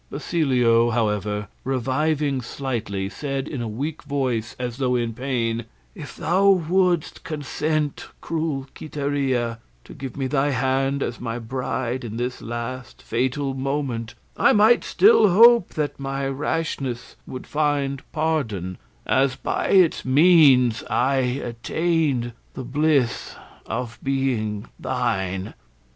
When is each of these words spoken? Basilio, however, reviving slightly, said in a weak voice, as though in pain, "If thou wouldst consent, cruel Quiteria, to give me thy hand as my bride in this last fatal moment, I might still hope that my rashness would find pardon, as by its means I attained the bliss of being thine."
Basilio, 0.09 0.89
however, 0.89 1.47
reviving 1.63 2.41
slightly, 2.41 3.07
said 3.07 3.47
in 3.47 3.61
a 3.61 3.67
weak 3.67 4.01
voice, 4.01 4.55
as 4.57 4.77
though 4.77 4.95
in 4.95 5.13
pain, 5.13 5.65
"If 5.93 6.15
thou 6.15 6.49
wouldst 6.49 7.23
consent, 7.23 8.07
cruel 8.19 8.65
Quiteria, 8.73 9.59
to 9.83 9.93
give 9.93 10.17
me 10.17 10.25
thy 10.25 10.49
hand 10.49 11.03
as 11.03 11.19
my 11.19 11.37
bride 11.37 12.03
in 12.03 12.17
this 12.17 12.41
last 12.41 13.03
fatal 13.03 13.53
moment, 13.53 14.15
I 14.35 14.53
might 14.53 14.83
still 14.83 15.27
hope 15.29 15.75
that 15.75 15.99
my 15.99 16.27
rashness 16.27 17.15
would 17.27 17.45
find 17.45 18.01
pardon, 18.11 18.79
as 19.05 19.35
by 19.35 19.67
its 19.67 20.03
means 20.03 20.83
I 20.89 21.17
attained 21.17 22.33
the 22.55 22.63
bliss 22.63 23.35
of 23.67 23.99
being 24.01 24.65
thine." 24.79 25.53